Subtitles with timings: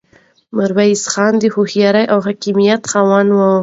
[0.55, 3.39] میرویس خان د هوښیارۍ او حکمت خاوند و.